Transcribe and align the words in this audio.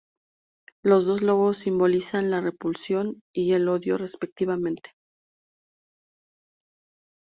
Los 0.83 1.05
dos 1.05 1.21
lobos 1.21 1.57
simbolizaban 1.57 2.31
la 2.31 2.41
"repulsión" 2.41 3.21
y 3.35 3.53
el 3.53 3.67
"odio" 3.69 3.97
respectivamente. 3.97 4.93